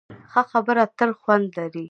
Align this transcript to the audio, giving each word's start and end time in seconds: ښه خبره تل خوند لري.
ښه 0.31 0.41
خبره 0.51 0.83
تل 0.97 1.11
خوند 1.19 1.47
لري. 1.57 1.79